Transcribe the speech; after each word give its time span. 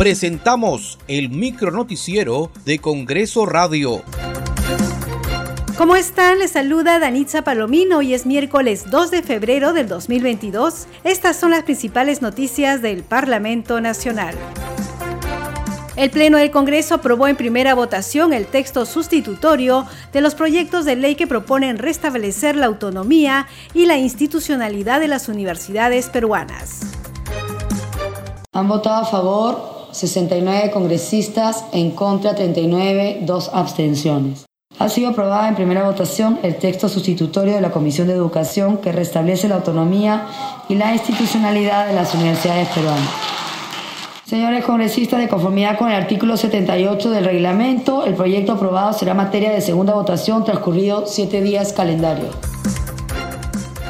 presentamos 0.00 0.98
el 1.08 1.28
micronoticiero 1.28 2.50
de 2.64 2.78
Congreso 2.78 3.44
Radio. 3.44 4.02
¿Cómo 5.76 5.94
están? 5.94 6.38
Les 6.38 6.52
saluda 6.52 6.98
Danitza 6.98 7.42
Palomino. 7.42 7.98
Hoy 7.98 8.14
es 8.14 8.24
miércoles 8.24 8.90
2 8.90 9.10
de 9.10 9.22
febrero 9.22 9.74
del 9.74 9.88
2022. 9.88 10.86
Estas 11.04 11.36
son 11.36 11.50
las 11.50 11.64
principales 11.64 12.22
noticias 12.22 12.80
del 12.80 13.02
Parlamento 13.02 13.82
Nacional. 13.82 14.34
El 15.96 16.08
Pleno 16.08 16.38
del 16.38 16.50
Congreso 16.50 16.94
aprobó 16.94 17.28
en 17.28 17.36
primera 17.36 17.74
votación 17.74 18.32
el 18.32 18.46
texto 18.46 18.86
sustitutorio 18.86 19.84
de 20.14 20.22
los 20.22 20.34
proyectos 20.34 20.86
de 20.86 20.96
ley 20.96 21.14
que 21.14 21.26
proponen 21.26 21.76
restablecer 21.76 22.56
la 22.56 22.64
autonomía 22.64 23.48
y 23.74 23.84
la 23.84 23.98
institucionalidad 23.98 24.98
de 24.98 25.08
las 25.08 25.28
universidades 25.28 26.08
peruanas. 26.08 26.86
Han 28.52 28.66
votado 28.66 29.02
a 29.02 29.04
favor 29.04 29.79
69 29.92 30.70
congresistas, 30.70 31.64
en 31.72 31.90
contra 31.90 32.34
39, 32.34 33.20
dos 33.22 33.50
abstenciones. 33.52 34.46
Ha 34.78 34.88
sido 34.88 35.10
aprobada 35.10 35.48
en 35.48 35.56
primera 35.56 35.84
votación 35.84 36.38
el 36.42 36.56
texto 36.56 36.88
sustitutorio 36.88 37.54
de 37.54 37.60
la 37.60 37.70
Comisión 37.70 38.06
de 38.06 38.14
Educación 38.14 38.78
que 38.78 38.92
restablece 38.92 39.48
la 39.48 39.56
autonomía 39.56 40.26
y 40.68 40.74
la 40.74 40.94
institucionalidad 40.94 41.86
de 41.86 41.94
las 41.94 42.14
universidades 42.14 42.68
peruanas. 42.68 43.10
Señores 44.24 44.64
congresistas, 44.64 45.20
de 45.20 45.28
conformidad 45.28 45.76
con 45.76 45.90
el 45.90 45.96
artículo 45.96 46.36
78 46.36 47.10
del 47.10 47.24
reglamento, 47.24 48.06
el 48.06 48.14
proyecto 48.14 48.52
aprobado 48.52 48.92
será 48.92 49.12
materia 49.12 49.50
de 49.50 49.60
segunda 49.60 49.92
votación 49.92 50.44
transcurrido 50.44 51.04
siete 51.06 51.42
días 51.42 51.72
calendario. 51.72 52.49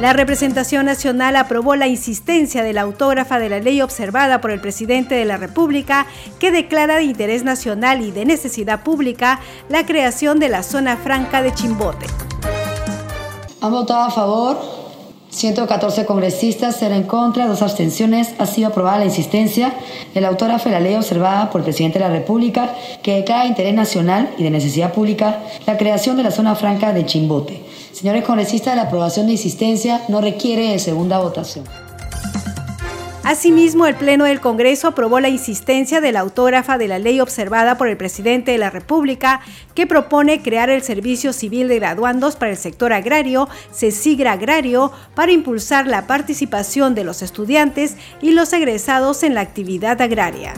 La 0.00 0.12
representación 0.12 0.86
nacional 0.86 1.34
aprobó 1.34 1.74
la 1.74 1.88
insistencia 1.88 2.62
de 2.62 2.72
la 2.72 2.82
autógrafa 2.82 3.40
de 3.40 3.48
la 3.48 3.58
ley 3.58 3.82
observada 3.82 4.40
por 4.40 4.52
el 4.52 4.60
presidente 4.60 5.16
de 5.16 5.24
la 5.24 5.38
República 5.38 6.06
que 6.38 6.52
declara 6.52 6.96
de 6.96 7.02
interés 7.02 7.42
nacional 7.42 8.00
y 8.02 8.12
de 8.12 8.24
necesidad 8.24 8.84
pública 8.84 9.40
la 9.68 9.84
creación 9.86 10.38
de 10.38 10.50
la 10.50 10.62
zona 10.62 10.96
franca 10.96 11.42
de 11.42 11.52
Chimbote. 11.52 12.06
Han 13.60 13.72
votado 13.72 14.02
a 14.02 14.10
favor 14.12 14.77
114 15.30 16.06
congresistas, 16.06 16.76
0 16.78 16.94
en 16.94 17.02
contra, 17.02 17.46
dos 17.46 17.62
abstenciones. 17.62 18.34
Ha 18.38 18.46
sido 18.46 18.68
aprobada 18.68 18.98
la 18.98 19.04
insistencia 19.04 19.74
de 20.14 20.20
la 20.20 20.28
autora 20.28 20.60
la 20.64 20.80
ley 20.80 20.94
observada 20.94 21.50
por 21.50 21.60
el 21.60 21.64
presidente 21.64 21.98
de 21.98 22.04
la 22.06 22.10
República 22.10 22.74
que 23.02 23.14
declara 23.14 23.42
de 23.42 23.48
interés 23.48 23.74
nacional 23.74 24.30
y 24.38 24.44
de 24.44 24.50
necesidad 24.50 24.92
pública 24.92 25.40
la 25.66 25.76
creación 25.76 26.16
de 26.16 26.22
la 26.22 26.30
zona 26.30 26.54
franca 26.54 26.92
de 26.92 27.06
Chimbote. 27.06 27.62
Señores 27.92 28.24
congresistas, 28.24 28.76
la 28.76 28.82
aprobación 28.82 29.26
de 29.26 29.32
insistencia 29.32 30.02
no 30.08 30.20
requiere 30.20 30.70
de 30.72 30.78
segunda 30.78 31.18
votación. 31.18 31.64
Asimismo, 33.28 33.86
el 33.86 33.94
Pleno 33.94 34.24
del 34.24 34.40
Congreso 34.40 34.88
aprobó 34.88 35.20
la 35.20 35.28
insistencia 35.28 36.00
de 36.00 36.12
la 36.12 36.20
autógrafa 36.20 36.78
de 36.78 36.88
la 36.88 36.98
ley 36.98 37.20
observada 37.20 37.76
por 37.76 37.88
el 37.88 37.98
presidente 37.98 38.52
de 38.52 38.56
la 38.56 38.70
República, 38.70 39.42
que 39.74 39.86
propone 39.86 40.40
crear 40.40 40.70
el 40.70 40.80
Servicio 40.80 41.34
Civil 41.34 41.68
de 41.68 41.78
Graduandos 41.78 42.36
para 42.36 42.52
el 42.52 42.56
sector 42.56 42.94
agrario, 42.94 43.46
CECIGRA 43.70 44.32
Agrario, 44.32 44.92
para 45.14 45.32
impulsar 45.32 45.86
la 45.86 46.06
participación 46.06 46.94
de 46.94 47.04
los 47.04 47.20
estudiantes 47.20 47.98
y 48.22 48.30
los 48.30 48.50
egresados 48.54 49.22
en 49.22 49.34
la 49.34 49.42
actividad 49.42 50.00
agraria. 50.00 50.54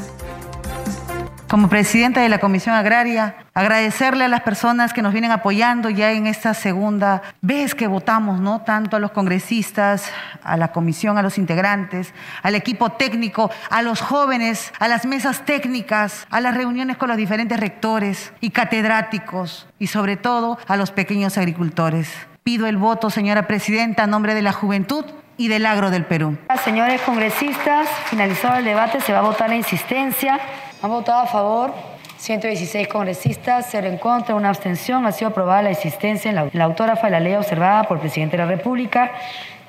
Como 1.50 1.68
presidenta 1.68 2.20
de 2.20 2.28
la 2.28 2.38
Comisión 2.38 2.76
Agraria, 2.76 3.34
agradecerle 3.54 4.22
a 4.22 4.28
las 4.28 4.42
personas 4.42 4.92
que 4.92 5.02
nos 5.02 5.12
vienen 5.12 5.32
apoyando 5.32 5.90
ya 5.90 6.12
en 6.12 6.28
esta 6.28 6.54
segunda 6.54 7.22
vez 7.42 7.74
que 7.74 7.88
votamos, 7.88 8.38
¿no? 8.38 8.60
Tanto 8.60 8.96
a 8.96 9.00
los 9.00 9.10
congresistas, 9.10 10.12
a 10.44 10.56
la 10.56 10.70
comisión, 10.70 11.18
a 11.18 11.22
los 11.22 11.38
integrantes, 11.38 12.14
al 12.44 12.54
equipo 12.54 12.90
técnico, 12.90 13.50
a 13.68 13.82
los 13.82 14.00
jóvenes, 14.00 14.72
a 14.78 14.86
las 14.86 15.06
mesas 15.06 15.44
técnicas, 15.44 16.24
a 16.30 16.40
las 16.40 16.54
reuniones 16.54 16.96
con 16.98 17.08
los 17.08 17.16
diferentes 17.16 17.58
rectores 17.58 18.32
y 18.40 18.50
catedráticos 18.50 19.66
y 19.80 19.88
sobre 19.88 20.16
todo 20.16 20.56
a 20.68 20.76
los 20.76 20.92
pequeños 20.92 21.36
agricultores. 21.36 22.12
Pido 22.44 22.68
el 22.68 22.76
voto, 22.76 23.10
señora 23.10 23.48
presidenta, 23.48 24.04
a 24.04 24.06
nombre 24.06 24.36
de 24.36 24.42
la 24.42 24.52
juventud 24.52 25.04
y 25.40 25.48
del 25.48 25.64
agro 25.64 25.90
del 25.90 26.04
Perú. 26.04 26.36
Señores 26.62 27.00
congresistas, 27.00 27.88
finalizado 28.10 28.58
el 28.58 28.64
debate, 28.66 29.00
se 29.00 29.10
va 29.14 29.20
a 29.20 29.22
votar 29.22 29.48
la 29.48 29.56
insistencia. 29.56 30.38
Han 30.82 30.90
votado 30.90 31.20
a 31.20 31.26
favor 31.26 31.72
116 32.18 32.86
congresistas, 32.88 33.68
0 33.70 33.86
en 33.86 33.96
contra, 33.96 34.34
una 34.34 34.50
abstención. 34.50 35.06
Ha 35.06 35.12
sido 35.12 35.30
aprobada 35.30 35.62
la 35.62 35.70
existencia 35.70 36.28
en 36.28 36.34
la, 36.34 36.50
la 36.52 36.64
autógrafa 36.64 37.06
de 37.06 37.12
la 37.12 37.20
ley 37.20 37.34
observada 37.36 37.84
por 37.84 37.96
el 37.96 38.02
presidente 38.02 38.36
de 38.36 38.42
la 38.42 38.50
República 38.50 39.12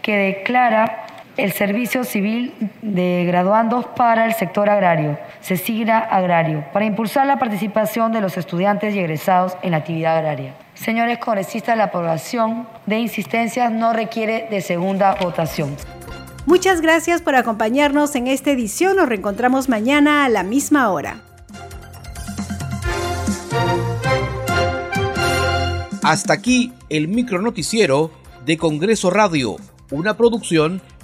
que 0.02 0.18
declara 0.18 1.06
el 1.38 1.52
servicio 1.52 2.04
civil 2.04 2.54
de 2.82 3.24
graduandos 3.26 3.86
para 3.86 4.26
el 4.26 4.34
sector 4.34 4.70
agrario, 4.70 5.18
CECIGRA 5.42 6.00
Agrario, 6.00 6.66
para 6.74 6.86
impulsar 6.86 7.26
la 7.26 7.40
participación 7.40 8.12
de 8.12 8.22
los 8.22 8.38
estudiantes 8.38 8.94
y 8.94 9.00
egresados 9.00 9.58
en 9.62 9.72
la 9.72 9.78
actividad 9.78 10.18
agraria. 10.18 10.56
Señores 10.74 11.20
congresistas, 11.20 11.78
la 11.78 11.86
aprobación 11.86 12.68
de 12.86 13.00
insistencias 13.00 13.72
no 13.72 13.94
requiere 13.94 14.48
de 14.50 14.62
segunda 14.62 15.16
votación. 15.16 15.76
Muchas 16.46 16.82
gracias 16.82 17.22
por 17.22 17.36
acompañarnos 17.36 18.16
en 18.16 18.28
esta 18.28 18.52
edición. 18.52 18.98
Nos 18.98 19.08
reencontramos 19.08 19.70
mañana 19.70 20.26
a 20.26 20.30
la 20.30 20.44
misma 20.44 20.90
hora. 20.90 21.22
Hasta 26.04 26.34
aquí 26.34 26.74
el 26.90 27.08
micronoticiero 27.08 28.12
de 28.44 28.58
Congreso 28.58 29.12
Radio, 29.12 29.58
una 29.92 30.18
producción 30.18 30.82